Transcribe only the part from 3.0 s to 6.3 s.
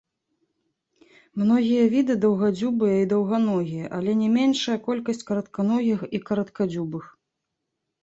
і даўганогія але не меншая колькасць каратканогіх і